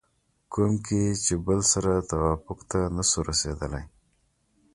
کوم 0.51 0.73
کې 0.85 1.01
چې 1.25 1.33
بل 1.45 1.59
سره 1.73 1.91
توافق 2.11 2.59
ته 2.69 2.79
نشو 2.95 3.19
رسېدلی 3.29 3.83